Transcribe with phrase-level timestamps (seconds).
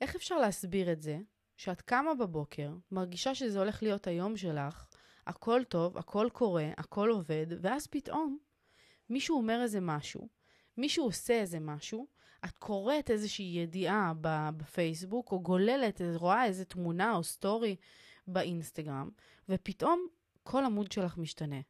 [0.00, 1.18] איך אפשר להסביר את זה
[1.56, 4.86] שאת קמה בבוקר, מרגישה שזה הולך להיות היום שלך,
[5.26, 8.38] הכל טוב, הכל קורה, הכל עובד, ואז פתאום
[9.10, 10.28] מישהו אומר איזה משהו,
[10.76, 12.06] מישהו עושה איזה משהו,
[12.44, 14.12] את קוראת איזושהי ידיעה
[14.56, 17.76] בפייסבוק, או גוללת, רואה איזה תמונה או סטורי
[18.26, 19.10] באינסטגרם,
[19.48, 20.06] ופתאום
[20.42, 21.60] כל עמוד שלך משתנה.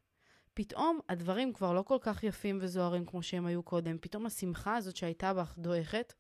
[0.55, 3.99] פתאום הדברים כבר לא כל כך יפים וזוהרים כמו שהם היו קודם.
[4.01, 6.15] פתאום השמחה הזאת שהייתה בך דועכת.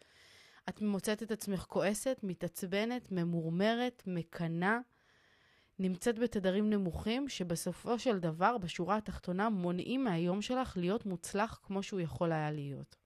[0.70, 4.78] את מוצאת את עצמך כועסת, מתעצבנת, ממורמרת, מקנאה,
[5.78, 12.00] נמצאת בתדרים נמוכים, שבסופו של דבר, בשורה התחתונה, מונעים מהיום שלך להיות מוצלח כמו שהוא
[12.00, 12.96] יכול היה להיות.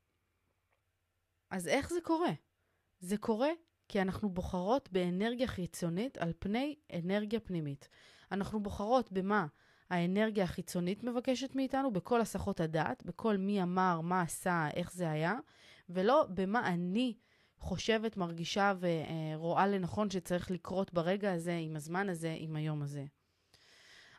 [1.51, 2.33] אז איך זה קורה?
[3.01, 3.51] זה קורה
[3.89, 7.89] כי אנחנו בוחרות באנרגיה חיצונית על פני אנרגיה פנימית.
[8.33, 9.47] אנחנו בוחרות במה
[9.91, 15.35] האנרגיה החיצונית מבקשת מאיתנו, בכל הסחות הדעת, בכל מי אמר, מה עשה, איך זה היה,
[15.89, 17.15] ולא במה אני
[17.65, 23.05] חושבת, מרגישה ורואה לנכון שצריך לקרות ברגע הזה, עם הזמן הזה, עם היום הזה.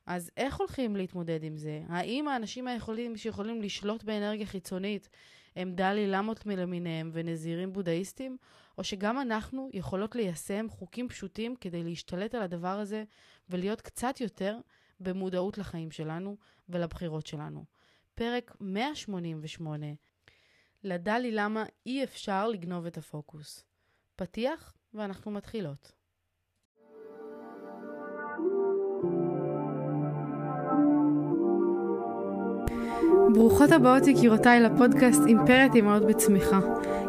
[0.06, 1.82] אז איך הולכים להתמודד עם זה?
[1.88, 5.10] האם האנשים היכולים, שיכולים לשלוט באנרגיה חיצונית
[5.56, 8.38] הם דלי למות למיניהם ונזירים בודהיסטים,
[8.78, 13.04] או שגם אנחנו יכולות ליישם חוקים פשוטים כדי להשתלט על הדבר הזה
[13.50, 14.58] ולהיות קצת יותר
[15.00, 16.38] במודעות לחיים שלנו
[16.70, 17.66] ולבחירות שלנו.
[18.16, 19.86] פרק 188
[20.86, 23.64] לדלי למה אי אפשר לגנוב את הפוקוס.
[24.16, 25.92] פתיח ואנחנו מתחילות.
[33.34, 36.60] ברוכות הבאות יקירותיי לפודקאסט אימפרית אימהות בצמיחה.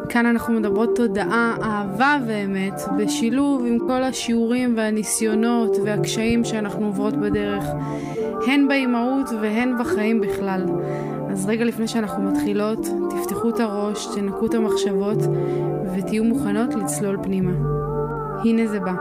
[0.08, 7.64] כאן אנחנו מדברות תודעה, אהבה ואמת, בשילוב עם כל השיעורים והניסיונות והקשיים שאנחנו עוברות בדרך,
[8.46, 10.64] הן באימהות והן בחיים בכלל.
[11.36, 12.78] אז רגע לפני שאנחנו מתחילות,
[13.10, 15.18] תפתחו את הראש, תנקו את המחשבות
[15.96, 17.52] ותהיו מוכנות לצלול פנימה.
[18.44, 18.92] הנה זה בא.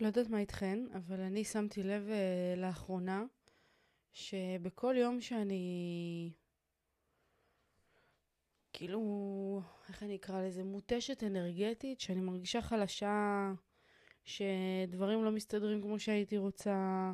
[0.00, 3.24] לא יודעת מה איתכן, אבל אני שמתי לב uh, לאחרונה
[4.12, 6.30] שבכל יום שאני
[8.76, 10.64] כאילו, איך אני אקרא לזה?
[10.64, 13.52] מותשת אנרגטית, שאני מרגישה חלשה,
[14.24, 17.12] שדברים לא מסתדרים כמו שהייתי רוצה,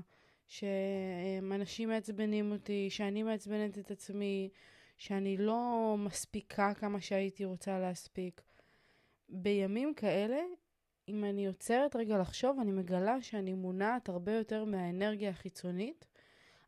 [0.48, 4.48] שאנשים מעצבנים אותי, שאני מעצבנת את עצמי,
[4.98, 8.42] שאני לא מספיקה כמה שהייתי רוצה להספיק.
[9.28, 10.40] בימים כאלה
[11.08, 16.06] אם אני עוצרת רגע לחשוב, אני מגלה שאני מונעת הרבה יותר מהאנרגיה החיצונית,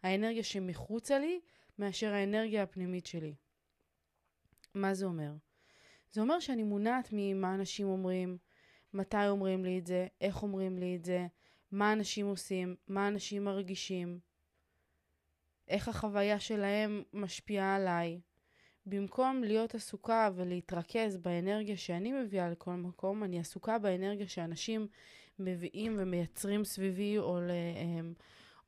[0.02, 1.40] האנרגיה שמחוצה לי,
[1.78, 3.34] מאשר האנרגיה הפנימית שלי.
[4.74, 5.32] מה זה אומר?
[6.12, 8.38] זה אומר שאני מונעת ממה אנשים אומרים,
[8.94, 11.26] מתי אומרים לי את זה, איך אומרים לי את זה,
[11.72, 14.18] מה אנשים עושים, מה אנשים מרגישים,
[15.68, 18.20] איך החוויה שלהם משפיעה עליי.
[18.86, 24.86] במקום להיות עסוקה ולהתרכז באנרגיה שאני מביאה לכל מקום, אני עסוקה באנרגיה שאנשים
[25.38, 27.50] מביאים ומייצרים סביבי, או, ל,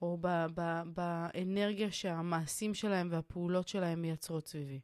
[0.02, 4.80] או ב, ב, באנרגיה שהמעשים שלהם והפעולות שלהם מייצרות סביבי.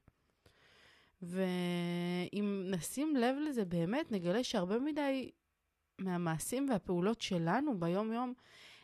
[1.23, 5.31] ואם נשים לב לזה באמת, נגלה שהרבה מדי
[5.99, 8.35] מהמעשים והפעולות שלנו ביום-יום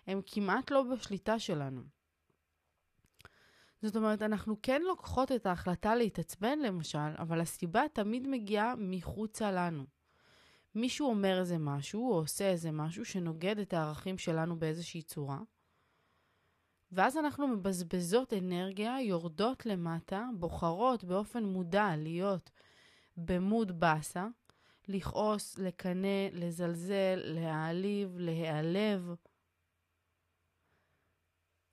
[0.07, 1.83] הם כמעט לא בשליטה שלנו.
[3.83, 9.85] זאת אומרת, אנחנו כן לוקחות את ההחלטה להתעצבן למשל, אבל הסיבה תמיד מגיעה מחוצה לנו.
[10.75, 15.39] מישהו אומר איזה משהו, או עושה איזה משהו שנוגד את הערכים שלנו באיזושהי צורה,
[16.93, 22.51] ואז אנחנו מבזבזות אנרגיה, יורדות למטה, בוחרות באופן מודע להיות
[23.17, 24.27] במוד באסה,
[24.89, 29.15] לכעוס, לקנא, לזלזל, להעליב, להיעלב.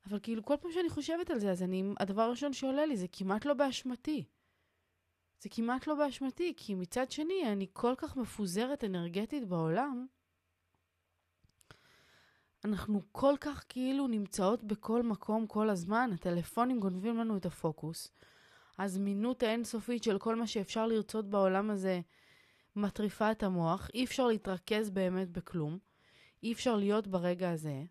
[0.06, 3.08] אבל כאילו כל פעם שאני חושבת על זה, אז אני, הדבר הראשון שעולה לי זה
[3.12, 4.24] כמעט לא באשמתי.
[5.40, 10.08] זה כמעט לא באשמתי, כי מצד שני, אני כל כך מפוזרת אנרגטית בעולם,
[12.66, 18.12] אנחנו כל כך כאילו נמצאות בכל מקום כל הזמן, הטלפונים גונבים לנו את הפוקוס.
[18.80, 22.02] הזמינות האינסופית של כל מה שאפשר לרצות בעולם הזה
[22.76, 25.78] מטריפה את המוח, אי אפשר להתרכז באמת בכלום,
[26.44, 27.84] אי אפשר להיות ברגע הזה.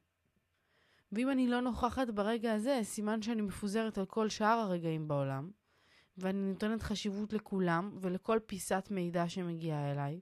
[1.12, 5.50] ואם אני לא נוכחת ברגע הזה, סימן שאני מפוזרת על כל שאר הרגעים בעולם,
[6.18, 10.20] ואני נותנת חשיבות לכולם ולכל פיסת מידע שמגיעה אליי.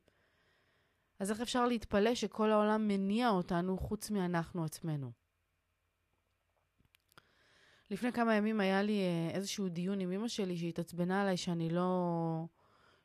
[1.19, 5.13] אז איך אפשר להתפלא שכל העולם מניע אותנו חוץ מאנחנו עצמנו?
[7.91, 12.45] לפני כמה ימים היה לי אה, איזשהו דיון עם אמא שלי שהתעצבנה עליי שאני לא...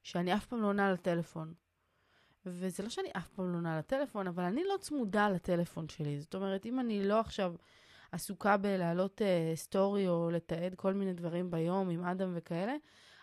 [0.03, 1.53] שאני אף פעם לא עונה לטלפון.
[2.45, 6.19] וזה לא שאני אף פעם לא עונה לטלפון, אבל אני לא צמודה לטלפון שלי.
[6.19, 7.55] זאת אומרת, אם אני לא עכשיו
[8.11, 12.75] עסוקה בלהעלות uh, סטורי או לתעד כל מיני דברים ביום עם אדם וכאלה,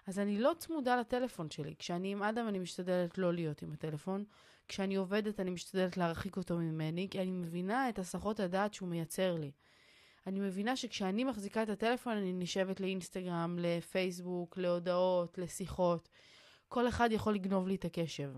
[0.07, 1.75] אז אני לא צמודה לטלפון שלי.
[1.79, 4.25] כשאני עם אדם אני משתדלת לא להיות עם הטלפון.
[4.69, 9.35] כשאני עובדת אני משתדלת להרחיק אותו ממני, כי אני מבינה את הסחות הדעת שהוא מייצר
[9.35, 9.51] לי.
[10.27, 16.09] אני מבינה שכשאני מחזיקה את הטלפון אני נשבת לאינסטגרם, לפייסבוק, להודעות, לשיחות.
[16.69, 18.31] כל אחד יכול לגנוב לי את הקשב.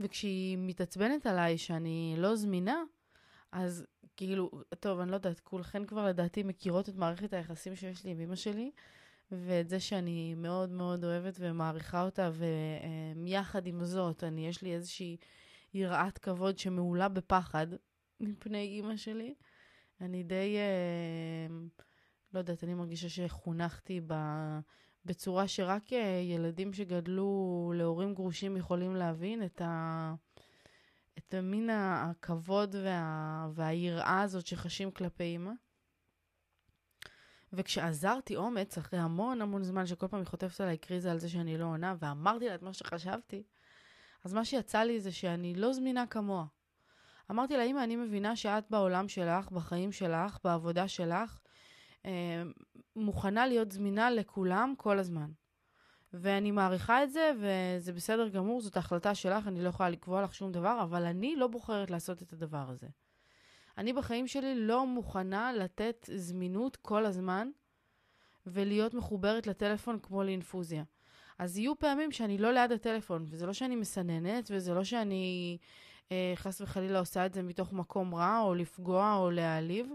[0.00, 2.82] וכשהיא מתעצבנת עליי שאני לא זמינה,
[3.52, 4.50] אז כאילו,
[4.80, 8.36] טוב, אני לא יודעת, כולכן כבר לדעתי מכירות את מערכת היחסים שיש לי עם אמא
[8.36, 8.70] שלי,
[9.32, 12.30] ואת זה שאני מאוד מאוד אוהבת ומעריכה אותה,
[13.24, 15.16] ויחד עם זאת, אני, יש לי איזושהי
[15.74, 17.66] יראת כבוד שמעולה בפחד
[18.20, 19.34] מפני אימא שלי.
[20.00, 21.56] אני די, אה,
[22.34, 24.14] לא יודעת, אני מרגישה שחונכתי ב...
[25.04, 30.14] בצורה שרק אה, ילדים שגדלו להורים גרושים יכולים להבין את, ה...
[31.18, 33.48] את מין הכבוד וה...
[33.54, 35.52] והיראה הזאת שחשים כלפי אימא.
[37.52, 41.58] וכשעזרתי אומץ, אחרי המון המון זמן שכל פעם היא חוטפת עליי קריזה על זה שאני
[41.58, 43.42] לא עונה, ואמרתי לה את מה שחשבתי,
[44.24, 46.44] אז מה שיצא לי זה שאני לא זמינה כמוה.
[47.30, 51.38] אמרתי לה, אמא, אני מבינה שאת בעולם שלך, בחיים שלך, בעבודה שלך,
[52.06, 52.42] אה,
[52.96, 55.30] מוכנה להיות זמינה לכולם כל הזמן.
[56.14, 60.34] ואני מעריכה את זה, וזה בסדר גמור, זאת החלטה שלך, אני לא יכולה לקבוע לך
[60.34, 62.86] שום דבר, אבל אני לא בוחרת לעשות את הדבר הזה.
[63.78, 67.48] אני בחיים שלי לא מוכנה לתת זמינות כל הזמן
[68.46, 70.84] ולהיות מחוברת לטלפון כמו לאינפוזיה.
[71.38, 75.58] אז יהיו פעמים שאני לא ליד הטלפון, וזה לא שאני מסננת, וזה לא שאני
[76.12, 79.92] אה, חס וחלילה עושה את זה מתוך מקום רע, או לפגוע, או להעליב.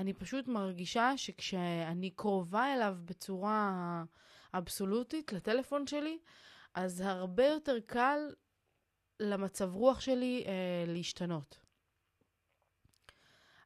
[0.00, 4.04] אני פשוט מרגישה שכשאני קרובה אליו בצורה
[4.58, 6.18] אבסולוטית, לטלפון שלי,
[6.74, 8.18] אז הרבה יותר קל
[9.20, 11.58] למצב רוח שלי אה, להשתנות.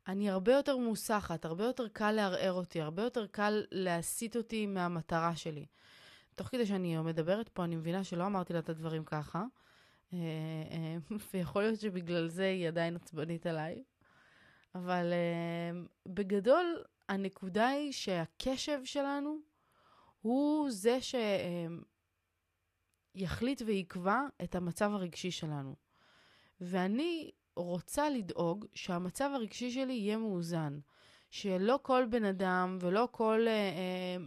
[0.08, 5.36] אני הרבה יותר מוסחת, הרבה יותר קל לערער אותי, הרבה יותר קל להסיט אותי מהמטרה
[5.36, 5.66] שלי.
[6.34, 9.44] תוך כדי שאני מדברת פה, אני מבינה שלא אמרתי לה את הדברים ככה,
[10.12, 10.18] אה,
[10.70, 10.96] אה,
[11.34, 13.82] ויכול להיות שבגלל זה היא עדיין עצבנית עליי.
[14.74, 19.38] אבל uh, בגדול, הנקודה היא שהקשב שלנו
[20.22, 20.98] הוא זה
[23.14, 25.74] שיחליט ויקבע את המצב הרגשי שלנו.
[26.60, 30.78] ואני רוצה לדאוג שהמצב הרגשי שלי יהיה מאוזן.
[31.32, 33.52] שלא כל בן אדם ולא כל אה,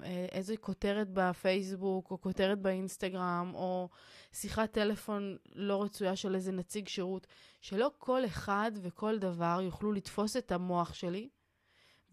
[0.03, 3.89] אה, איזה כותרת בפייסבוק או כותרת באינסטגרם או
[4.33, 7.27] שיחת טלפון לא רצויה של איזה נציג שירות,
[7.61, 11.29] שלא כל אחד וכל דבר יוכלו לתפוס את המוח שלי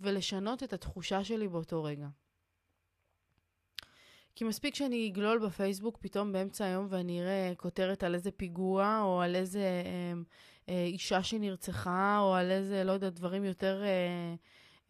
[0.01, 2.09] ולשנות את התחושה שלי באותו רגע.
[4.35, 9.21] כי מספיק שאני אגלול בפייסבוק פתאום באמצע היום ואני אראה כותרת על איזה פיגוע או
[9.23, 10.13] על איזה אה,
[10.69, 13.83] אה, אישה שנרצחה או על איזה, לא יודע, דברים יותר...
[13.85, 14.35] אה,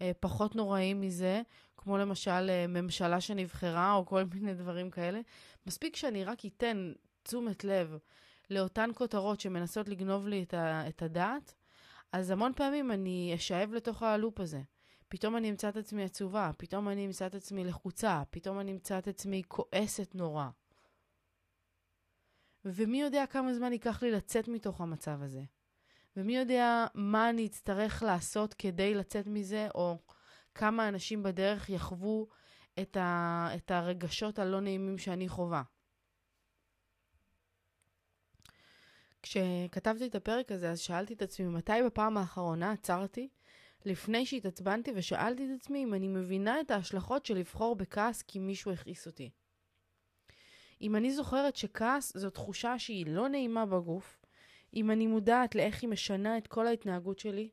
[0.03, 1.43] אה, פחות נוראים מזה,
[1.77, 5.21] כמו למשל אה, ממשלה שנבחרה או כל מיני דברים כאלה.
[5.67, 6.93] מספיק שאני רק אתן
[7.23, 7.97] תשומת לב
[8.51, 11.55] לאותן כותרות שמנסות לגנוב לי את, ה- את הדעת,
[12.13, 14.61] אז המון פעמים אני אשאב לתוך הלופ הזה.
[15.13, 18.99] פתאום אני אמצא את עצמי עצובה, פתאום אני אמצא את עצמי לחוצה, פתאום אני אמצא
[18.99, 20.49] את עצמי כועסת נורא.
[22.65, 25.43] ומי יודע כמה זמן ייקח לי לצאת מתוך המצב הזה.
[26.17, 29.99] ומי יודע מה אני אצטרך לעשות כדי לצאת מזה, או
[30.55, 32.29] כמה אנשים בדרך יחוו
[32.83, 35.63] את, ה, את הרגשות הלא נעימים שאני חווה.
[39.23, 43.29] כשכתבתי את הפרק הזה, אז שאלתי את עצמי, מתי בפעם האחרונה עצרתי
[43.87, 48.73] לפני שהתעצבנתי ושאלתי את עצמי אם אני מבינה את ההשלכות של לבחור בכעס כי מישהו
[48.73, 49.31] הכעיס אותי.
[50.81, 54.21] אם אני זוכרת שכעס זו תחושה שהיא לא נעימה בגוף,
[54.75, 57.51] אם אני מודעת לאיך היא משנה את כל ההתנהגות שלי,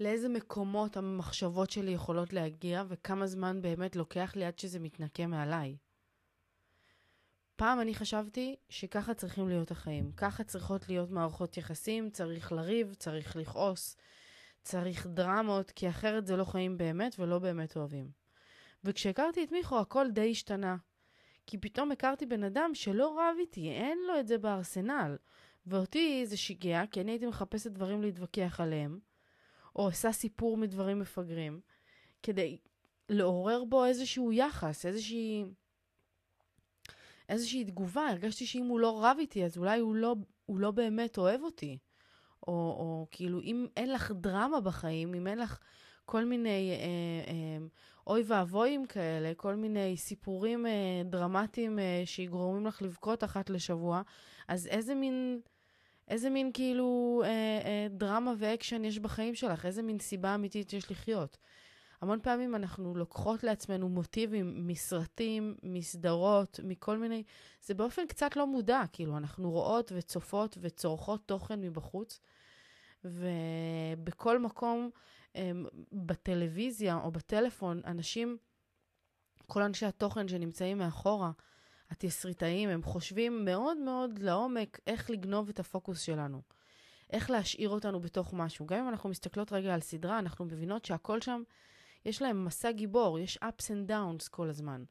[0.00, 5.76] לאיזה מקומות המחשבות שלי יכולות להגיע וכמה זמן באמת לוקח לי עד שזה מתנקה מעליי.
[7.56, 10.12] פעם אני חשבתי שככה צריכים להיות החיים.
[10.12, 13.96] ככה צריכות להיות מערכות יחסים, צריך לריב, צריך לכעוס,
[14.62, 18.10] צריך דרמות, כי אחרת זה לא חיים באמת ולא באמת אוהבים.
[18.84, 20.76] וכשהכרתי את מיכו הכל די השתנה.
[21.46, 25.16] כי פתאום הכרתי בן אדם שלא רב איתי, אין לו את זה בארסנל.
[25.66, 28.98] ואותי זה שיגע, כי אני הייתי מחפשת דברים להתווכח עליהם,
[29.76, 31.60] או עושה סיפור מדברים מפגרים,
[32.22, 32.58] כדי
[33.08, 35.44] לעורר בו איזשהו יחס, איזושהי...
[37.28, 41.18] איזושהי תגובה, הרגשתי שאם הוא לא רב איתי, אז אולי הוא לא, הוא לא באמת
[41.18, 41.78] אוהב אותי.
[42.50, 45.58] או, או כאילו, אם אין לך דרמה בחיים, אם אין לך
[46.04, 47.66] כל מיני אה, אה,
[48.06, 54.02] אוי ואבויים כאלה, כל מיני סיפורים אה, דרמטיים אה, שיגרומים לך לבכות אחת לשבוע,
[54.48, 55.40] אז איזה מין
[56.08, 57.28] איזה מין כאילו אה,
[57.64, 59.66] אה, דרמה ואקשן יש בחיים שלך?
[59.66, 61.38] איזה מין סיבה אמיתית יש לחיות?
[62.00, 67.22] המון פעמים אנחנו לוקחות לעצמנו מוטיבים מסרטים, מסדרות, מכל מיני...
[67.62, 72.20] זה באופן קצת לא מודע, כאילו, אנחנו רואות וצופות וצורכות תוכן מבחוץ,
[73.04, 74.90] ובכל מקום,
[75.34, 78.36] אמ, בטלוויזיה או בטלפון, אנשים,
[79.46, 81.30] כל אנשי התוכן שנמצאים מאחורה,
[81.90, 86.42] התסריטאים, הם חושבים מאוד מאוד לעומק איך לגנוב את הפוקוס שלנו.
[87.12, 88.66] איך להשאיר אותנו בתוך משהו.
[88.66, 91.42] גם אם אנחנו מסתכלות רגע על סדרה, אנחנו מבינות שהכל שם
[92.04, 94.84] יש להם מסע גיבור, יש ups and downs כל הזמן.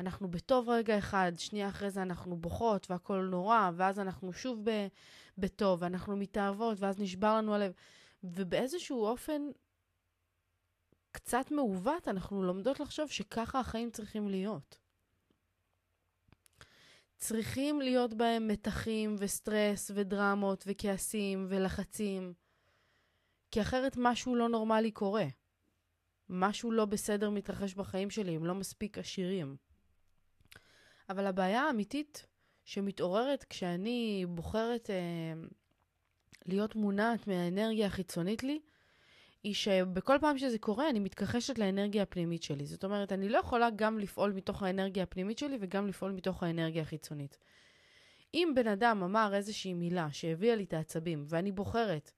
[0.00, 4.86] אנחנו בטוב רגע אחד, שנייה אחרי זה אנחנו בוכות והכל נורא, ואז אנחנו שוב ב,
[5.38, 7.72] בטוב, ואנחנו מתאהבות, ואז נשבר לנו הלב.
[8.24, 9.42] ובאיזשהו אופן
[11.12, 14.78] קצת מעוות, אנחנו לומדות לחשוב שככה החיים צריכים להיות.
[17.16, 22.32] צריכים להיות בהם מתחים וסטרס ודרמות וכעסים ולחצים,
[23.50, 25.26] כי אחרת משהו לא נורמלי קורה.
[26.28, 29.56] משהו לא בסדר מתרחש בחיים שלי, הם לא מספיק עשירים.
[31.08, 32.26] אבל הבעיה האמיתית
[32.64, 35.40] שמתעוררת כשאני בוחרת אה,
[36.46, 38.60] להיות מונעת מהאנרגיה החיצונית לי,
[39.42, 42.66] היא שבכל פעם שזה קורה, אני מתכחשת לאנרגיה הפנימית שלי.
[42.66, 46.82] זאת אומרת, אני לא יכולה גם לפעול מתוך האנרגיה הפנימית שלי וגם לפעול מתוך האנרגיה
[46.82, 47.38] החיצונית.
[48.34, 52.10] אם בן אדם אמר איזושהי מילה שהביאה לי את העצבים, ואני בוחרת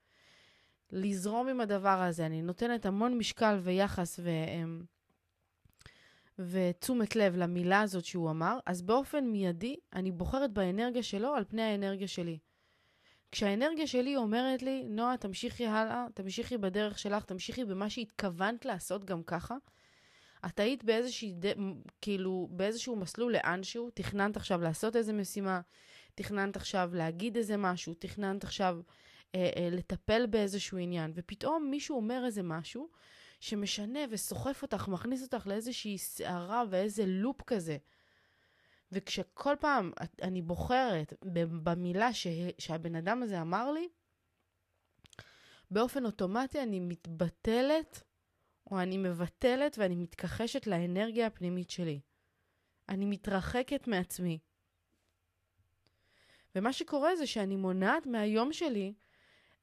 [0.92, 2.26] לזרום עם הדבר הזה.
[2.26, 4.30] אני נותנת המון משקל ויחס ו...
[6.49, 11.62] ותשומת לב למילה הזאת שהוא אמר, אז באופן מיידי אני בוחרת באנרגיה שלו על פני
[11.62, 12.38] האנרגיה שלי.
[13.32, 19.23] כשהאנרגיה שלי אומרת לי, נועה, תמשיכי הלאה, תמשיכי בדרך שלך, תמשיכי במה שהתכוונת לעשות גם
[19.23, 19.56] ככה,
[20.47, 21.47] את היית באיזושהי, ד...
[22.00, 25.61] כאילו, באיזשהו מסלול לאנשהו, תכננת עכשיו לעשות איזה משימה,
[26.14, 28.80] תכננת עכשיו להגיד איזה משהו, תכננת עכשיו
[29.35, 32.88] אה, אה, לטפל באיזשהו עניין, ופתאום מישהו אומר איזה משהו
[33.40, 37.76] שמשנה וסוחף אותך, מכניס אותך לאיזושהי סערה ואיזה לופ כזה.
[38.92, 39.92] וכשכל פעם
[40.23, 41.12] אני בוחרת
[41.62, 42.26] במילה ש...
[42.59, 43.88] שהבן אדם הזה אמר לי,
[45.70, 48.02] באופן אוטומטי אני מתבטלת,
[48.70, 52.00] או אני מבטלת ואני מתכחשת לאנרגיה הפנימית שלי.
[52.88, 54.38] אני מתרחקת מעצמי.
[56.54, 58.94] ומה שקורה זה שאני מונעת מהיום שלי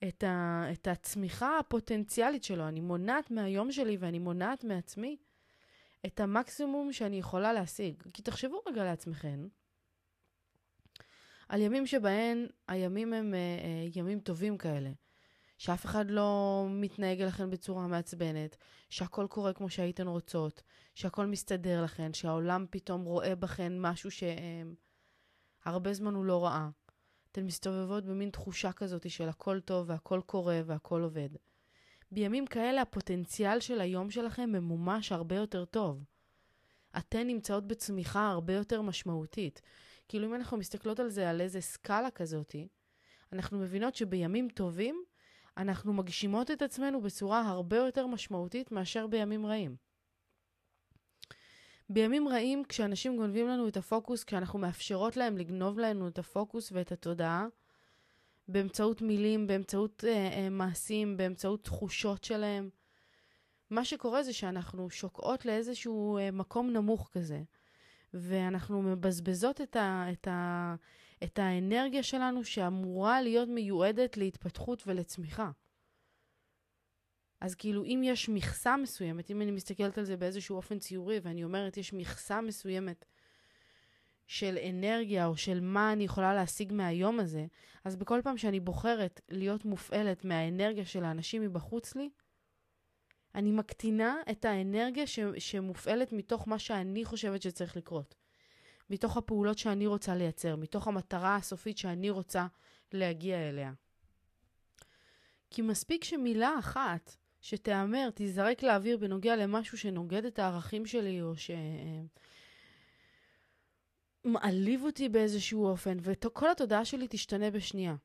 [0.07, 2.67] את, ה, את הצמיחה הפוטנציאלית שלו.
[2.67, 5.17] אני מונעת מהיום שלי ואני מונעת מעצמי
[6.05, 8.03] את המקסימום שאני יכולה להשיג.
[8.13, 9.47] כי תחשבו רגע לעצמכם,
[11.49, 14.89] על ימים שבהם הימים הם אה, אה, ימים טובים כאלה,
[15.57, 18.57] שאף אחד לא מתנהג אליכם בצורה מעצבנת,
[18.89, 20.63] שהכל קורה כמו שהייתן רוצות,
[20.95, 26.69] שהכל מסתדר לכן, שהעולם פתאום רואה בכן משהו שהרבה זמן הוא לא ראה.
[27.31, 31.29] אתן מסתובבות במין תחושה כזאת של הכל טוב והכל קורה והכל עובד.
[32.11, 36.03] בימים כאלה הפוטנציאל של היום שלכם ממומש הרבה יותר טוב.
[36.97, 39.61] אתן נמצאות בצמיחה הרבה יותר משמעותית.
[40.07, 42.67] כאילו אם אנחנו מסתכלות על זה על איזה סקאלה כזאתי,
[43.33, 45.03] אנחנו מבינות שבימים טובים
[45.57, 49.75] אנחנו מגשימות את עצמנו בצורה הרבה יותר משמעותית מאשר בימים רעים.
[51.89, 56.91] בימים רעים, כשאנשים גונבים לנו את הפוקוס, כשאנחנו מאפשרות להם לגנוב לנו את הפוקוס ואת
[56.91, 57.47] התודעה,
[58.47, 62.69] באמצעות מילים, באמצעות אה, אה, מעשים, באמצעות תחושות שלהם,
[63.69, 67.41] מה שקורה זה שאנחנו שוקעות לאיזשהו אה, מקום נמוך כזה,
[68.13, 70.75] ואנחנו מבזבזות את, ה, את, ה,
[71.23, 75.51] את האנרגיה שלנו שאמורה להיות מיועדת להתפתחות ולצמיחה.
[77.41, 81.43] אז כאילו, אם יש מכסה מסוימת, אם אני מסתכלת על זה באיזשהו אופן ציורי, ואני
[81.43, 83.05] אומרת, יש מכסה מסוימת
[84.27, 87.45] של אנרגיה, או של מה אני יכולה להשיג מהיום הזה,
[87.83, 92.09] אז בכל פעם שאני בוחרת להיות מופעלת מהאנרגיה של האנשים מבחוץ לי,
[93.35, 98.15] אני מקטינה את האנרגיה ש- שמופעלת מתוך מה שאני חושבת שצריך לקרות.
[98.89, 102.47] מתוך הפעולות שאני רוצה לייצר, מתוך המטרה הסופית שאני רוצה
[102.93, 103.73] להגיע אליה.
[105.49, 111.33] כי מספיק שמילה אחת שתיאמר, תיזרק לאוויר בנוגע למשהו שנוגד את הערכים שלי, או
[114.25, 117.95] שמעליב אותי באיזשהו אופן, וכל התודעה שלי תשתנה בשנייה.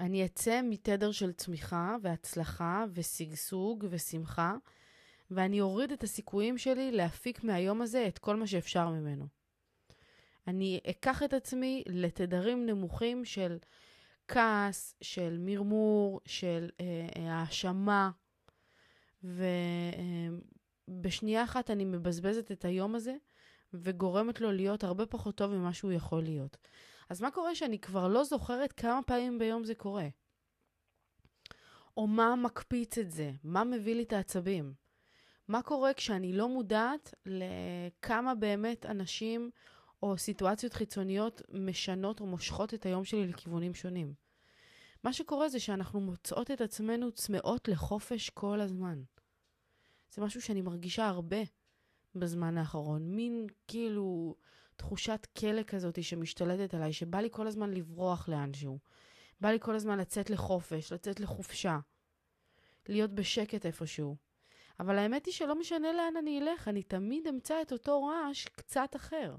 [0.00, 4.54] אני אצא מתדר של צמיחה והצלחה ושגשוג ושמחה,
[5.30, 9.26] ואני אוריד את הסיכויים שלי להפיק מהיום הזה את כל מה שאפשר ממנו.
[10.46, 13.58] אני אקח את עצמי לתדרים נמוכים של
[14.30, 18.10] כעס, של מרמור, של אה, אה, האשמה,
[20.88, 23.16] ובשנייה אחת אני מבזבזת את היום הזה
[23.74, 26.56] וגורמת לו להיות הרבה פחות טוב ממה שהוא יכול להיות.
[27.10, 30.08] אז מה קורה שאני כבר לא זוכרת כמה פעמים ביום זה קורה?
[31.96, 33.32] או מה מקפיץ את זה?
[33.44, 34.74] מה מביא לי את העצבים?
[35.48, 39.50] מה קורה כשאני לא מודעת לכמה באמת אנשים
[40.02, 44.14] או סיטואציות חיצוניות משנות או מושכות את היום שלי לכיוונים שונים?
[45.04, 49.02] מה שקורה זה שאנחנו מוצאות את עצמנו צמאות לחופש כל הזמן.
[50.14, 51.40] זה משהו שאני מרגישה הרבה
[52.14, 53.02] בזמן האחרון.
[53.16, 54.36] מין כאילו
[54.76, 58.78] תחושת כלא כזאת שמשתלטת עליי, שבא לי כל הזמן לברוח לאנשהו.
[59.40, 61.78] בא לי כל הזמן לצאת לחופש, לצאת לחופשה.
[62.88, 64.16] להיות בשקט איפשהו.
[64.80, 68.96] אבל האמת היא שלא משנה לאן אני אלך, אני תמיד אמצא את אותו רעש קצת
[68.96, 69.36] אחר.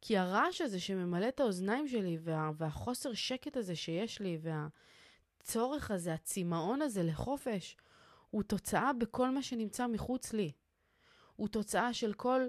[0.00, 4.38] כי הרעש הזה שממלא את האוזניים שלי, וה, והחוסר שקט הזה שיש לי,
[5.40, 7.76] והצורך הזה, הצמאון הזה לחופש,
[8.30, 10.52] הוא תוצאה בכל מה שנמצא מחוץ לי.
[11.36, 12.40] הוא תוצאה של כל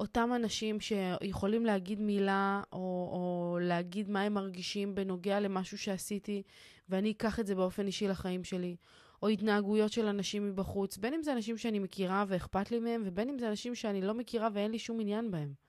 [0.00, 2.78] אותם אנשים שיכולים להגיד מילה, או,
[3.12, 6.42] או להגיד מה הם מרגישים בנוגע למשהו שעשיתי,
[6.88, 8.76] ואני אקח את זה באופן אישי לחיים שלי.
[9.22, 13.28] או התנהגויות של אנשים מבחוץ, בין אם זה אנשים שאני מכירה ואכפת לי מהם, ובין
[13.28, 15.65] אם זה אנשים שאני לא מכירה ואין לי שום עניין בהם.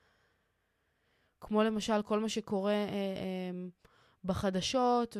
[1.41, 3.51] כמו למשל כל מה שקורה אה, אה,
[4.23, 5.17] בחדשות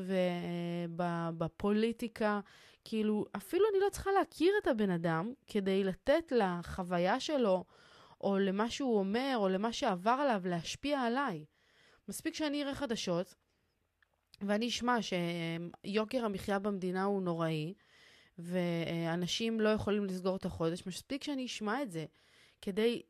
[0.98, 2.40] ובפוליטיקה, אה,
[2.86, 7.64] כאילו, אפילו אני לא צריכה להכיר את הבן אדם כדי לתת לחוויה שלו,
[8.22, 11.46] או למה שהוא אומר, או למה שעבר עליו, להשפיע עליי.
[12.10, 13.36] מספיק שאני אראה חדשות,
[14.42, 17.74] ואני אשמע שיוקר המחיה במדינה הוא נוראי,
[18.38, 22.06] ואנשים לא יכולים לסגור את החודש, מספיק שאני אשמע את זה
[22.62, 23.02] כדי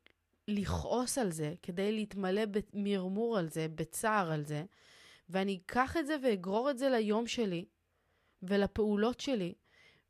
[0.48, 4.66] לכעוס על זה, כדי להתמלא במרמור על זה, בצער על זה,
[5.30, 7.66] ואני אקח את זה ואגרור את זה ליום שלי
[8.44, 9.54] ולפעולות שלי,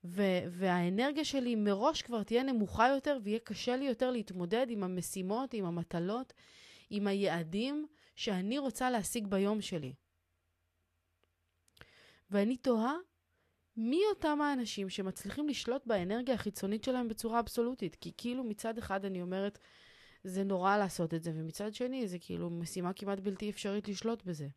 [0.04, 5.54] ו- והאנרגיה שלי מראש כבר תהיה נמוכה יותר ויהיה קשה לי יותר להתמודד עם המשימות,
[5.54, 6.34] עם המטלות,
[6.90, 9.94] עם היעדים שאני רוצה להשיג ביום שלי.
[12.32, 12.96] ואני תוהה
[13.78, 17.96] מי אותם האנשים שמצליחים לשלוט באנרגיה החיצונית שלהם בצורה אבסולוטית?
[17.96, 19.60] כי כאילו מצד אחד אני אומרת,
[20.24, 24.48] זה נורא לעשות את זה, ומצד שני זה כאילו משימה כמעט בלתי אפשרית לשלוט בזה.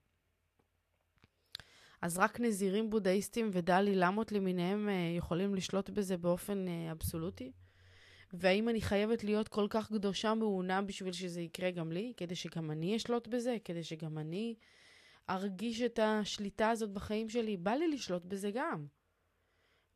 [2.02, 7.52] אז רק נזירים בודהיסטים ודלי למות למיניהם אה, יכולים לשלוט בזה באופן אה, אבסולוטי?
[8.32, 12.12] והאם אני חייבת להיות כל כך קדושה מעונה בשביל שזה יקרה גם לי?
[12.16, 13.56] כדי שגם אני אשלוט בזה?
[13.64, 14.54] כדי שגם אני
[15.30, 17.56] ארגיש את השליטה הזאת בחיים שלי?
[17.56, 18.86] בא לי לשלוט בזה גם.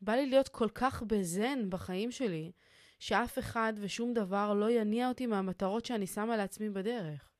[0.00, 2.52] בא לי להיות כל כך בזן בחיים שלי,
[2.98, 7.30] שאף אחד ושום דבר לא יניע אותי מהמטרות שאני שמה לעצמי בדרך.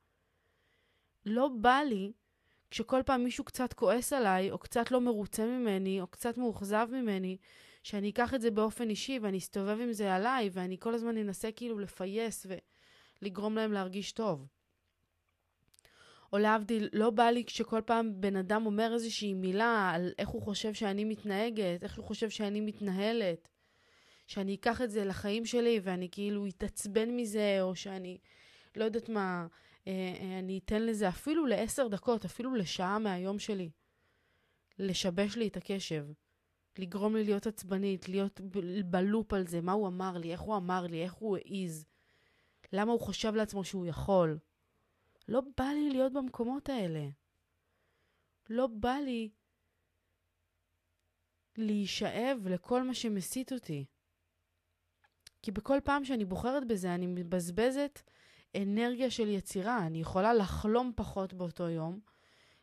[1.27, 2.13] לא בא לי,
[2.71, 7.37] כשכל פעם מישהו קצת כועס עליי, או קצת לא מרוצה ממני, או קצת מאוכזב ממני,
[7.83, 11.53] שאני אקח את זה באופן אישי ואני אסתובב עם זה עליי, ואני כל הזמן אנסה
[11.53, 12.47] כאילו לפייס
[13.23, 14.47] ולגרום להם להרגיש טוב.
[16.33, 20.43] או להבדיל, לא בא לי כשכל פעם בן אדם אומר איזושהי מילה על איך הוא
[20.43, 23.49] חושב שאני מתנהגת, איך הוא חושב שאני מתנהלת,
[24.27, 28.19] שאני אקח את זה לחיים שלי ואני כאילו אתעצבן מזה, או שאני,
[28.77, 29.47] לא יודעת מה,
[29.87, 33.71] אה, אה, אני אתן לזה אפילו לעשר דקות, אפילו לשעה מהיום שלי.
[34.79, 36.07] לשבש לי את הקשב,
[36.79, 38.41] לגרום לי להיות עצבנית, להיות
[38.85, 41.87] בלופ על זה, מה הוא אמר לי, איך הוא אמר לי, איך הוא העיז,
[42.73, 44.39] למה הוא חושב לעצמו שהוא יכול.
[45.29, 47.09] לא בא לי להיות במקומות האלה.
[48.51, 49.31] לא בא לי
[51.57, 53.85] להישאב לכל מה שמסית אותי.
[55.45, 58.03] כי בכל פעם שאני בוחרת בזה, אני מבזבזת
[58.57, 59.87] אנרגיה של יצירה.
[59.87, 62.01] אני יכולה לחלום פחות באותו יום,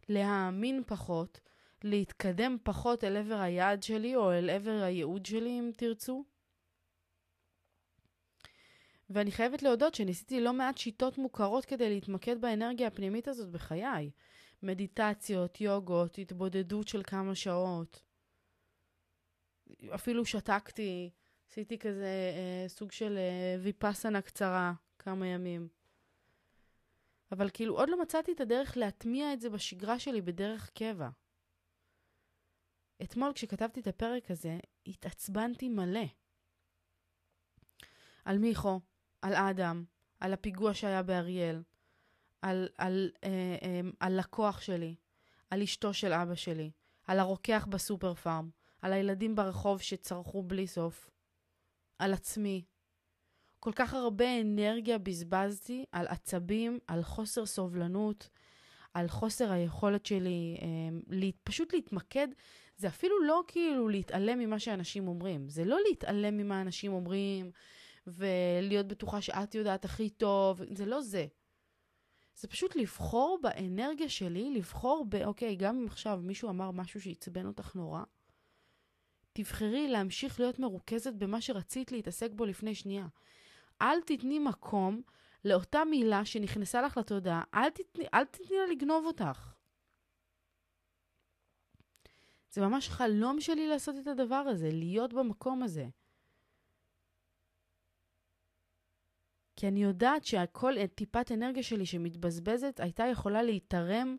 [0.09, 1.39] להאמין פחות,
[1.83, 6.23] להתקדם פחות אל עבר היעד שלי או אל עבר הייעוד שלי, אם תרצו.
[9.09, 14.11] ואני חייבת להודות שניסיתי לא מעט שיטות מוכרות כדי להתמקד באנרגיה הפנימית הזאת בחיי.
[14.63, 18.01] מדיטציות, יוגות, התבודדות של כמה שעות.
[19.95, 21.09] אפילו שתקתי,
[21.51, 25.67] עשיתי כזה אה, סוג של אה, ויפאסנה קצרה, כמה ימים.
[27.31, 31.09] אבל כאילו עוד לא מצאתי את הדרך להטמיע את זה בשגרה שלי בדרך קבע.
[33.03, 36.05] אתמול כשכתבתי את הפרק הזה, התעצבנתי מלא.
[38.25, 38.79] על מיכו,
[39.21, 39.83] על אדם,
[40.19, 41.63] על הפיגוע שהיה באריאל,
[42.41, 43.29] על, על, אה,
[43.61, 44.95] אה, על לקוח שלי,
[45.49, 46.71] על אשתו של אבא שלי,
[47.07, 48.49] על הרוקח בסופר פארם,
[48.81, 51.10] על הילדים ברחוב שצרחו בלי סוף,
[52.01, 52.63] על עצמי.
[53.59, 58.29] כל כך הרבה אנרגיה בזבזתי על עצבים, על חוסר סובלנות,
[58.93, 62.27] על חוסר היכולת שלי אה, פשוט להתמקד.
[62.77, 65.49] זה אפילו לא כאילו להתעלם ממה שאנשים אומרים.
[65.49, 67.51] זה לא להתעלם ממה אנשים אומרים,
[68.07, 71.25] ולהיות בטוחה שאת יודעת הכי טוב, זה לא זה.
[72.35, 75.15] זה פשוט לבחור באנרגיה שלי, לבחור ב...
[75.15, 78.03] אוקיי, גם אם עכשיו מישהו אמר משהו שעצבן אותך נורא,
[79.33, 83.07] תבחרי להמשיך להיות מרוכזת במה שרצית להתעסק בו לפני שנייה.
[83.81, 85.01] אל תתני מקום
[85.45, 89.53] לאותה מילה שנכנסה לך לתודעה, אל תתני, אל תתני לה לגנוב אותך.
[92.51, 95.87] זה ממש חלום שלי לעשות את הדבר הזה, להיות במקום הזה.
[99.55, 104.17] כי אני יודעת שכל טיפת אנרגיה שלי שמתבזבזת הייתה יכולה להתערם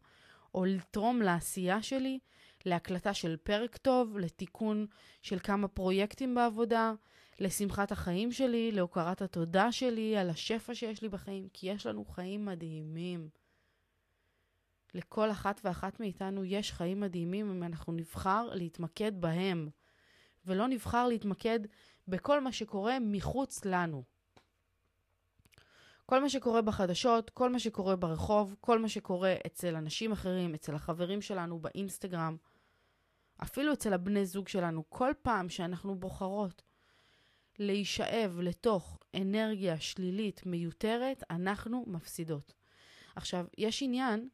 [0.55, 2.18] או לתרום לעשייה שלי,
[2.66, 4.87] להקלטה של פרק טוב, לתיקון
[5.22, 6.92] של כמה פרויקטים בעבודה,
[7.40, 12.44] לשמחת החיים שלי, להוקרת התודה שלי על השפע שיש לי בחיים, כי יש לנו חיים
[12.44, 13.29] מדהימים.
[14.94, 19.68] לכל אחת ואחת מאיתנו יש חיים מדהימים אם אנחנו נבחר להתמקד בהם,
[20.46, 21.61] ולא נבחר להתמקד
[22.09, 24.03] בכל מה שקורה מחוץ לנו.
[26.07, 30.75] כל מה שקורה בחדשות, כל מה שקורה ברחוב, כל מה שקורה אצל אנשים אחרים, אצל
[30.75, 32.37] החברים שלנו באינסטגרם,
[33.42, 36.62] אפילו אצל הבני זוג שלנו, כל פעם שאנחנו בוחרות
[37.59, 42.55] להישאב לתוך אנרגיה שלילית מיותרת, אנחנו מפסידות.
[43.16, 44.29] עכשיו, יש עניין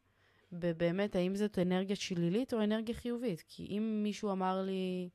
[0.52, 3.44] באמת האם זאת אנרגיה שלילית או אנרגיה חיובית.
[3.48, 5.08] כי אם מישהו אמר לי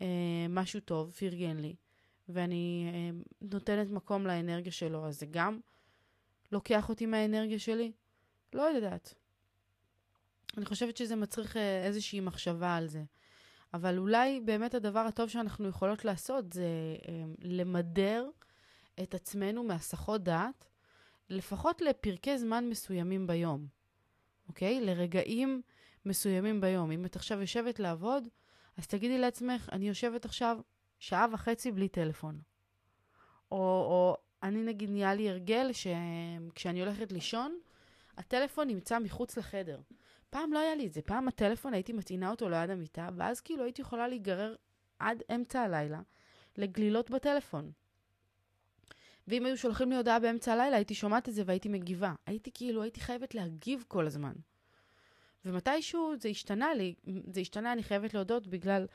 [0.00, 1.74] אה, משהו טוב, פרגן לי,
[2.28, 5.60] ואני אה, נותנת מקום לאנרגיה שלו, אז זה גם
[6.52, 7.92] לוקח אותי מהאנרגיה שלי?
[8.52, 9.14] לא יודעת.
[10.56, 13.02] אני חושבת שזה מצריך אה, איזושהי מחשבה על זה.
[13.74, 16.64] אבל אולי באמת הדבר הטוב שאנחנו יכולות לעשות זה
[17.08, 18.28] אה, למדר
[19.02, 20.64] את עצמנו מהסחות דעת,
[21.28, 23.66] לפחות לפרקי זמן מסוימים ביום.
[24.48, 24.80] אוקיי?
[24.80, 25.62] לרגעים
[26.06, 26.90] מסוימים ביום.
[26.90, 28.28] אם את עכשיו יושבת לעבוד,
[28.76, 30.58] אז תגידי לעצמך, אני יושבת עכשיו
[30.98, 32.40] שעה וחצי בלי טלפון.
[33.52, 37.58] או, או אני נגיד, נהיה לי הרגל שכשאני הולכת לישון,
[38.16, 39.80] הטלפון נמצא מחוץ לחדר.
[40.30, 43.64] פעם לא היה לי את זה, פעם הטלפון הייתי מטעינה אותו ליד המיטה, ואז כאילו
[43.64, 44.54] הייתי יכולה להיגרר
[44.98, 46.00] עד אמצע הלילה
[46.56, 47.72] לגלילות בטלפון.
[49.28, 52.14] ואם היו שולחים לי הודעה באמצע הלילה, הייתי שומעת את זה והייתי מגיבה.
[52.26, 54.32] הייתי כאילו, הייתי חייבת להגיב כל הזמן.
[55.44, 56.94] ומתישהו זה השתנה לי,
[57.32, 58.86] זה השתנה, אני חייבת להודות, בגלל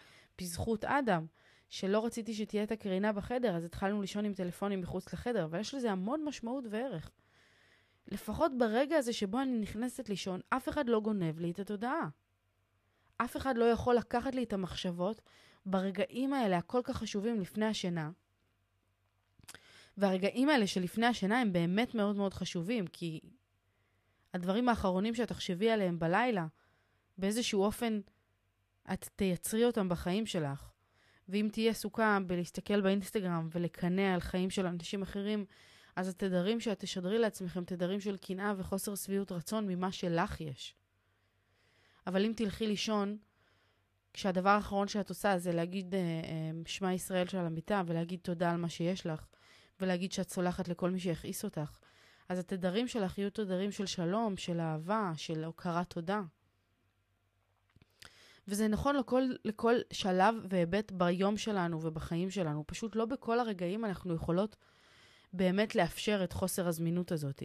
[0.42, 1.26] בזכות אדם,
[1.70, 5.74] שלא רציתי שתהיה את הקרינה בחדר, אז התחלנו לישון עם טלפונים מחוץ לחדר, אבל יש
[5.74, 7.12] לזה המון משמעות וערך.
[8.08, 12.10] לפחות ברגע הזה שבו אני נכנסת לישון, אף אחד לא גונב לי את התודעה.
[13.18, 15.22] אף אחד לא יכול לקחת לי את המחשבות
[15.66, 18.12] ברגעים האלה הכל כך חשובים לפני השינה,
[19.98, 23.20] והרגעים האלה שלפני השינה הם באמת מאוד מאוד חשובים, כי
[24.34, 26.48] הדברים האחרונים שאת תחשבי עליהם בלילה,
[27.18, 28.00] באיזשהו אופן
[28.94, 30.70] את תייצרי אותם בחיים שלך.
[31.30, 35.46] ואם תהיי עסוקה בלהסתכל באינסטגרם ולקנא על חיים של אנשים אחרים,
[35.96, 40.76] אז התדרים שאת תשדרי לעצמכם תדרים של קנאה וחוסר שביעות רצון ממה שלך יש.
[42.08, 43.18] אבל אם תלכי לישון,
[44.14, 48.58] כשהדבר האחרון שאת עושה זה להגיד אה, אה, שמע ישראל של המיטה ולהגיד תודה על
[48.58, 49.26] מה שיש לך,
[49.82, 51.80] ולהגיד שאת סולחת לכל מי שיכעיס אותך.
[52.30, 56.22] אז התדרים שלך יהיו תדרים של שלום, של אהבה, של הוקרת תודה.
[58.48, 62.64] וזה נכון לכל, לכל שלב והיבט ביום שלנו ובחיים שלנו.
[62.68, 64.56] פשוט לא בכל הרגעים אנחנו יכולות
[65.38, 67.44] באמת לאפשר את חוסר הזמינות הזאת.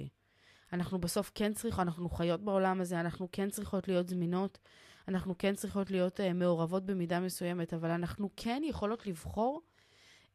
[0.72, 4.59] אנחנו בסוף כן צריכות, אנחנו חיות בעולם הזה, אנחנו כן צריכות להיות זמינות,
[5.09, 9.62] אנחנו כן צריכות להיות uh, מעורבות במידה מסוימת, אבל אנחנו כן יכולות לבחור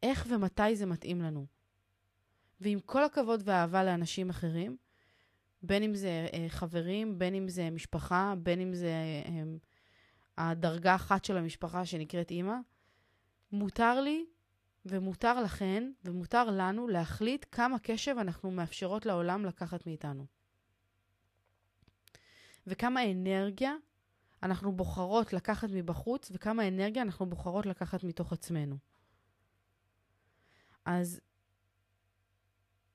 [0.04, 1.46] איך ומתי זה מתאים לנו.
[2.62, 4.78] ועם כל הכבוד והאהבה לאנשים אחרים,
[5.62, 8.94] בין אם זה אה, חברים, בין אם זה משפחה, בין אם זה
[9.26, 9.44] אה,
[10.38, 12.56] הדרגה אחת של המשפחה שנקראת אימא,
[13.52, 14.26] מותר לי
[14.86, 20.26] ומותר לכן ומותר לנו להחליט כמה קשב אנחנו מאפשרות לעולם לקחת מאיתנו.
[22.67, 23.74] וכמה אנרגיה
[24.43, 28.78] אנחנו בוחרות לקחת מבחוץ וכמה אנרגיה אנחנו בוחרות לקחת מתוך עצמנו.
[30.86, 31.21] אז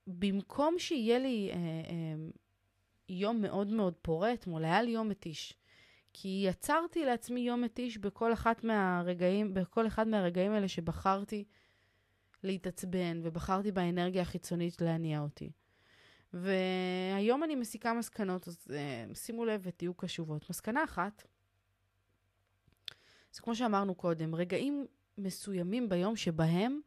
[0.07, 2.31] במקום שיהיה לי אה, אה,
[3.09, 5.55] יום מאוד מאוד פורה, אתמול היה לי יום מתיש.
[6.13, 11.45] כי יצרתי לעצמי יום מתיש בכל אחת מהרגעים, בכל אחד מהרגעים האלה שבחרתי
[12.43, 15.51] להתעצבן, ובחרתי באנרגיה החיצונית להניע אותי.
[16.33, 20.51] והיום אני מסיקה מסקנות, אז uh, שימו לב ותהיו קשובות.
[20.51, 21.25] מסקנה אחת,
[23.33, 24.87] זה כמו שאמרנו קודם, רגעים
[25.19, 26.81] מסוימים ביום שבהם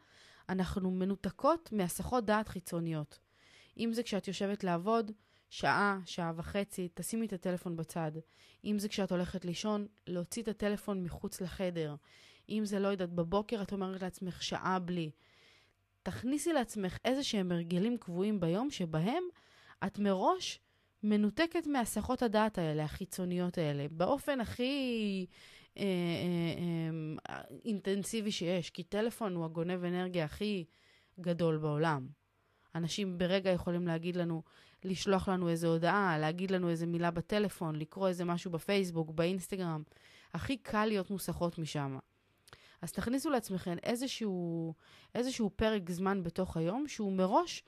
[0.50, 3.20] אנחנו מנותקות מהסחות דעת חיצוניות.
[3.78, 5.12] אם זה כשאת יושבת לעבוד,
[5.50, 8.12] שעה, שעה וחצי, תשימי את הטלפון בצד.
[8.66, 11.96] אם זה כשאת הולכת לישון, להוציא את הטלפון מחוץ לחדר.
[12.50, 15.12] אם זה, לא יודעת, בבוקר את אומרת לעצמך שעה בלי.
[16.04, 19.24] תכניסי לעצמך איזה שהם הרגלים קבועים ביום שבהם
[19.86, 20.60] את מראש
[21.04, 25.26] מנותקת מהסחות הדעת האלה, החיצוניות האלה, באופן הכי
[25.78, 25.86] אה, אה,
[27.30, 30.66] אה, אינטנסיבי שיש, כי טלפון הוא הגונב אנרגיה הכי
[31.20, 32.08] גדול בעולם.
[32.76, 34.44] אנשים ברגע יכולים להגיד לנו,
[34.84, 39.84] לשלוח לנו איזו הודעה, להגיד לנו איזו מילה בטלפון, לקרוא איזה משהו בפייסבוק, באינסטגרם.
[40.34, 41.98] הכי קל להיות מוסחות משם.
[42.84, 44.74] אז תכניסו לעצמכם איזשהו,
[45.15, 47.63] איזשהו פרק זמן בתוך היום שהוא מראש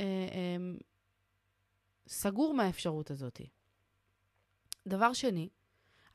[0.00, 0.56] אה, אה,
[2.08, 3.40] סגור מהאפשרות הזאת.
[4.86, 5.48] דבר שני,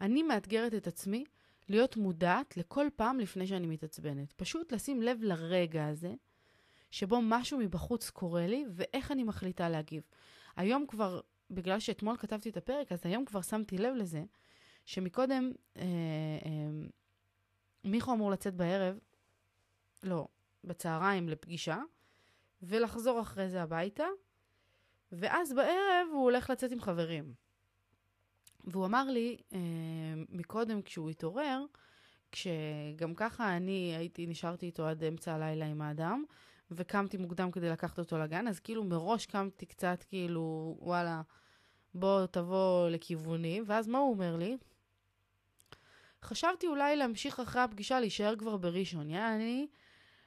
[0.01, 1.23] אני מאתגרת את עצמי
[1.69, 4.33] להיות מודעת לכל פעם לפני שאני מתעצבנת.
[4.33, 6.13] פשוט לשים לב לרגע הזה,
[6.91, 10.03] שבו משהו מבחוץ קורה לי, ואיך אני מחליטה להגיב.
[10.55, 14.23] היום כבר, בגלל שאתמול כתבתי את הפרק, אז היום כבר שמתי לב לזה,
[14.85, 15.83] שמקודם אה,
[16.45, 16.87] אה,
[17.85, 18.99] מיכו אמור לצאת בערב,
[20.03, 20.27] לא,
[20.63, 21.77] בצהריים לפגישה,
[22.61, 24.05] ולחזור אחרי זה הביתה,
[25.11, 27.33] ואז בערב הוא הולך לצאת עם חברים.
[28.63, 29.59] והוא אמר לי אה,
[30.29, 31.65] מקודם כשהוא התעורר,
[32.31, 36.23] כשגם ככה אני הייתי, נשארתי איתו עד אמצע הלילה עם האדם,
[36.71, 41.21] וקמתי מוקדם כדי לקחת אותו לגן, אז כאילו מראש קמתי קצת כאילו, וואלה,
[41.93, 44.57] בוא תבוא לכיווני, ואז מה הוא אומר לי?
[46.25, 49.09] חשבתי אולי להמשיך אחרי הפגישה, להישאר כבר בראשון.
[49.09, 49.67] יעני,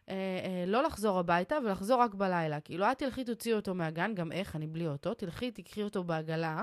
[0.09, 2.61] אה, אה, לא לחזור הביתה ולחזור רק בלילה.
[2.61, 6.63] כאילו, את תלכי תוציאי אותו מהגן, גם איך, אני בלי אוטו, תלכי, תקחי אותו בעגלה,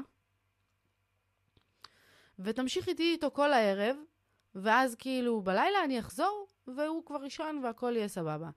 [2.39, 3.95] ותמשיכי איתי איתו כל הערב,
[4.55, 8.49] ואז כאילו בלילה אני אחזור, והוא כבר יישן והכל יהיה סבבה.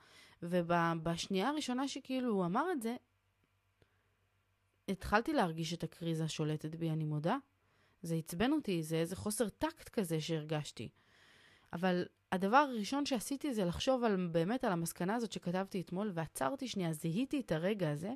[0.43, 2.97] ובשנייה הראשונה שכאילו הוא אמר את זה,
[4.89, 7.37] התחלתי להרגיש את הקריזה שולטת בי, אני מודה.
[8.03, 10.89] זה עצבן אותי, זה איזה חוסר טקט כזה שהרגשתי.
[11.73, 16.93] אבל הדבר הראשון שעשיתי זה לחשוב על, באמת על המסקנה הזאת שכתבתי אתמול, ועצרתי שנייה,
[16.93, 18.13] זיהיתי את הרגע הזה,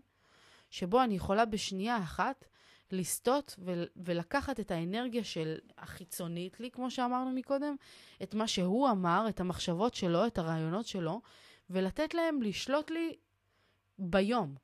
[0.71, 2.45] שבו אני יכולה בשנייה אחת
[2.91, 7.77] לסטות ו- ולקחת את האנרגיה של החיצונית לי, כמו שאמרנו מקודם,
[8.23, 11.21] את מה שהוא אמר, את המחשבות שלו, את הרעיונות שלו,
[11.71, 13.17] ולתת להם לשלוט לי
[13.99, 14.55] ביום.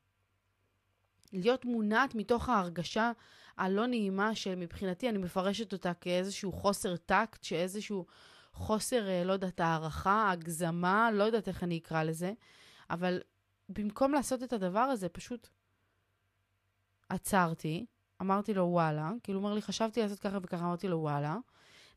[1.32, 3.12] להיות מונעת מתוך ההרגשה
[3.58, 8.06] הלא נעימה שמבחינתי אני מפרשת אותה כאיזשהו חוסר טקט, שאיזשהו
[8.52, 12.32] חוסר, אה, לא יודעת, הערכה, הגזמה, לא יודעת איך אני אקרא לזה,
[12.90, 13.20] אבל
[13.68, 15.48] במקום לעשות את הדבר הזה, פשוט
[17.08, 17.86] עצרתי,
[18.20, 21.36] אמרתי לו וואלה, כאילו הוא אומר לי, חשבתי לעשות ככה וככה, אמרתי לו וואלה.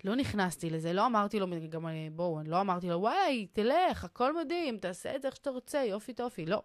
[0.04, 4.42] לא נכנסתי לזה, לא אמרתי לו, גם אה, בואו, לא אמרתי לו, וואי, תלך, הכל
[4.42, 6.62] מדהים, תעשה את זה איך שאתה רוצה, יופי טופי, לא.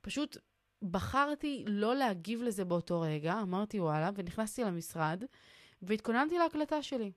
[0.00, 0.36] פשוט
[0.82, 5.24] בחרתי לא להגיב לזה באותו רגע, אמרתי וואלה, ונכנסתי למשרד,
[5.82, 7.12] והתכוננתי להקלטה שלי.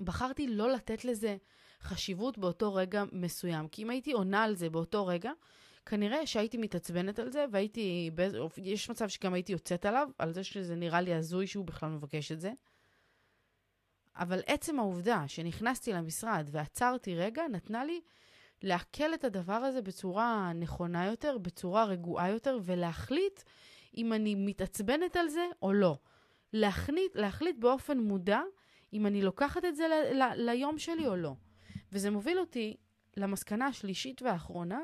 [0.00, 1.36] בחרתי לא לתת לזה
[1.80, 5.32] חשיבות באותו רגע מסוים, כי אם הייתי עונה על זה באותו רגע,
[5.86, 8.10] כנראה שהייתי מתעצבנת על זה, והייתי,
[8.56, 12.32] יש מצב שגם הייתי יוצאת עליו, על זה שזה נראה לי הזוי שהוא בכלל מבקש
[12.32, 12.52] את זה.
[14.16, 18.00] אבל עצם העובדה שנכנסתי למשרד ועצרתי רגע, נתנה לי
[18.66, 23.40] לעכל את הדבר הזה בצורה נכונה יותר, בצורה רגועה יותר, ולהחליט
[23.96, 25.98] אם אני מתעצבנת על זה או לא.
[26.52, 28.40] להחליט, להחליט באופן מודע
[28.92, 31.34] אם אני לוקחת את זה ל, ל, ליום שלי או לא.
[31.92, 32.76] וזה מוביל אותי
[33.16, 34.80] למסקנה השלישית והאחרונה,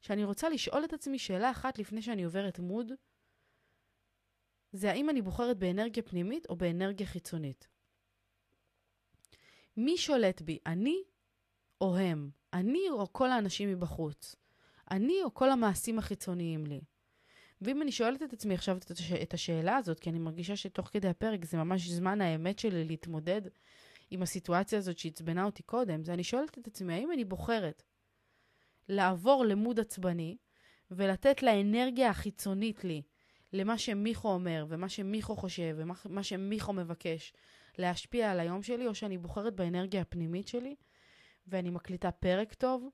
[0.00, 2.92] שאני רוצה לשאול את עצמי שאלה אחת לפני שאני עוברת מוד,
[4.72, 7.68] זה האם אני בוחרת באנרגיה פנימית או באנרגיה חיצונית.
[9.76, 11.02] מי שולט בי, אני
[11.80, 12.30] או הם?
[12.52, 14.36] אני או כל האנשים מבחוץ?
[14.90, 16.80] אני או כל המעשים החיצוניים לי?
[17.60, 19.12] ואם אני שואלת את עצמי עכשיו את, הש...
[19.12, 23.42] את השאלה הזאת, כי אני מרגישה שתוך כדי הפרק זה ממש זמן האמת שלי להתמודד
[24.10, 27.82] עם הסיטואציה הזאת שעצבנה אותי קודם, זה אני שואלת את עצמי, האם אני בוחרת
[28.88, 30.36] לעבור למוד עצבני
[30.90, 33.02] ולתת לאנרגיה החיצונית לי,
[33.52, 37.32] למה שמיכו אומר ומה שמיכו חושב ומה שמיכו מבקש,
[37.78, 40.74] להשפיע על היום שלי, או שאני בוחרת באנרגיה הפנימית שלי,
[41.48, 42.88] ואני מקליטה פרק טוב,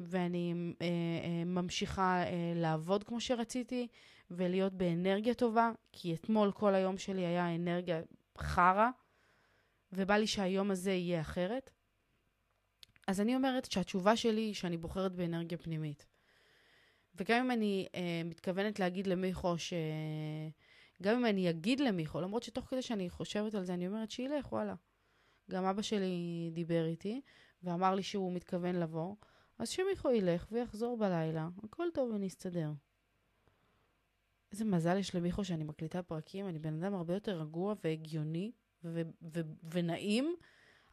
[0.00, 3.88] ואני אה, אה, ממשיכה אה, לעבוד כמו שרציתי,
[4.30, 8.00] ולהיות באנרגיה טובה, כי אתמול כל היום שלי היה אנרגיה
[8.38, 8.88] חרא,
[9.92, 11.70] ובא לי שהיום הזה יהיה אחרת.
[13.06, 16.06] אז אני אומרת שהתשובה שלי היא שאני בוחרת באנרגיה פנימית.
[17.14, 19.72] וגם אם אני אה, מתכוונת להגיד למיכו ש...
[21.02, 24.52] גם אם אני אגיד למיכו, למרות שתוך כדי שאני חושבת על זה, אני אומרת שילך,
[24.52, 24.74] וואלה.
[25.50, 27.20] גם אבא שלי דיבר איתי,
[27.62, 29.16] ואמר לי שהוא מתכוון לבוא,
[29.58, 32.70] אז שמיכו ילך ויחזור בלילה, הכל טוב ונסתדר.
[34.52, 38.52] איזה מזל יש למיכו שאני מקליטה פרקים, אני בן אדם הרבה יותר רגוע והגיוני
[38.84, 40.36] ו- ו- ונעים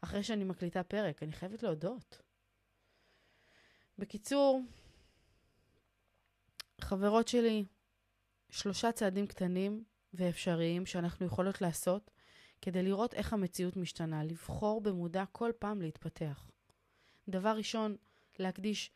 [0.00, 2.22] אחרי שאני מקליטה פרק, אני חייבת להודות.
[3.98, 4.62] בקיצור,
[6.80, 7.64] חברות שלי,
[8.50, 12.10] שלושה צעדים קטנים ואפשריים שאנחנו יכולות לעשות
[12.62, 16.50] כדי לראות איך המציאות משתנה, לבחור במודע כל פעם להתפתח.
[17.28, 17.96] דבר ראשון,
[18.38, 18.90] להקדיש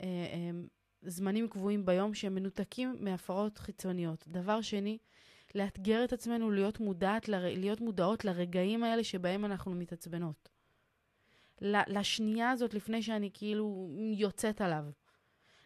[0.00, 0.50] אה, אה,
[1.02, 4.24] זמנים קבועים ביום שהם מנותקים מהפרעות חיצוניות.
[4.28, 4.98] דבר שני,
[5.54, 10.48] לאתגר את עצמנו להיות, מודעת, להיות מודעות לרגעים האלה שבהם אנחנו מתעצבנות.
[11.60, 14.84] לשנייה הזאת לפני שאני כאילו יוצאת עליו.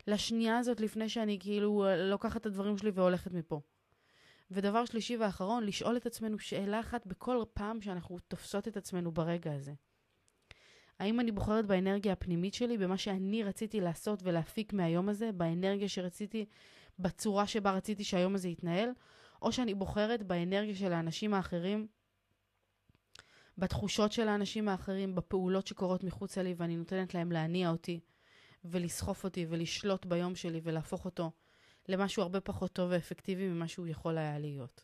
[0.06, 3.60] לשנייה הזאת לפני שאני כאילו לוקחת את הדברים שלי והולכת מפה.
[4.50, 9.54] ודבר שלישי ואחרון, לשאול את עצמנו שאלה אחת בכל פעם שאנחנו תופסות את עצמנו ברגע
[9.54, 9.72] הזה.
[11.00, 16.46] האם אני בוחרת באנרגיה הפנימית שלי, במה שאני רציתי לעשות ולהפיק מהיום הזה, באנרגיה שרציתי,
[16.98, 18.90] בצורה שבה רציתי שהיום הזה יתנהל,
[19.42, 21.86] או שאני בוחרת באנרגיה של האנשים האחרים,
[23.58, 28.00] בתחושות של האנשים האחרים, בפעולות שקורות מחוצה לי, ואני נותנת להם להניע אותי,
[28.64, 31.30] ולסחוף אותי, ולשלוט ביום שלי, ולהפוך אותו
[31.88, 34.82] למשהו הרבה פחות טוב ואפקטיבי ממה שהוא יכול היה להיות.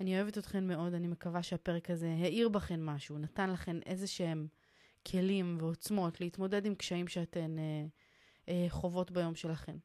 [0.00, 4.46] אני אוהבת אתכן מאוד, אני מקווה שהפרק הזה האיר בכן משהו, נתן לכן איזה שהם
[5.06, 7.84] כלים ועוצמות להתמודד עם קשיים שאתן אה,
[8.48, 9.76] אה, חוות ביום שלכן.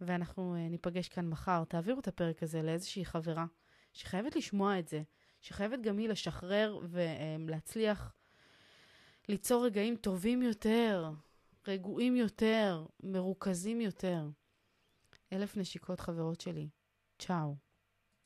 [0.00, 1.64] ואנחנו אה, ניפגש כאן מחר.
[1.64, 3.46] תעבירו את הפרק הזה לאיזושהי חברה
[3.92, 5.02] שחייבת לשמוע את זה,
[5.40, 8.14] שחייבת גם היא לשחרר ולהצליח
[9.28, 11.10] ליצור רגעים טובים יותר,
[11.68, 14.28] רגועים יותר, מרוכזים יותר.
[15.32, 16.68] אלף נשיקות חברות שלי.
[17.18, 17.67] צ'או.